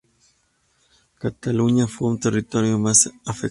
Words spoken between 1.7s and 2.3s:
fue el